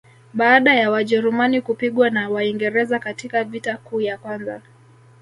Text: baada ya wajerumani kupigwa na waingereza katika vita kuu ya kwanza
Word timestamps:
baada 0.33 0.73
ya 0.75 0.91
wajerumani 0.91 1.61
kupigwa 1.61 2.09
na 2.09 2.29
waingereza 2.29 2.99
katika 2.99 3.43
vita 3.43 3.77
kuu 3.77 4.01
ya 4.01 4.17
kwanza 4.17 4.61